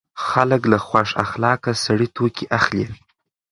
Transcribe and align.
خلک 0.27 0.61
له 0.71 0.77
خوش 0.87 1.09
اخلاقه 1.25 1.71
سړي 1.83 2.07
توکي 2.15 2.45
اخلي. 2.59 2.85